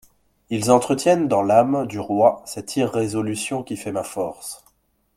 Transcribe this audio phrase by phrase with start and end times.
[0.49, 4.63] Ils entretiennent dans l’âme du roi cette irrésolution qui fait ma force.